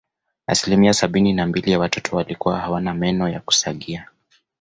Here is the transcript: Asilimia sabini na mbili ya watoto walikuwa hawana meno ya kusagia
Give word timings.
Asilimia 0.47 0.93
sabini 0.93 1.33
na 1.33 1.47
mbili 1.47 1.71
ya 1.71 1.79
watoto 1.79 2.15
walikuwa 2.17 2.59
hawana 2.59 2.93
meno 2.93 3.29
ya 3.29 3.39
kusagia 3.39 4.09